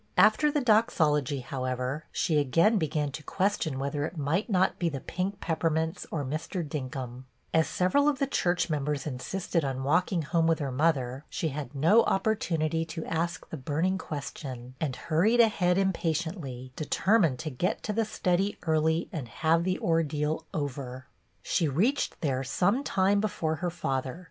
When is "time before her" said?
22.83-23.69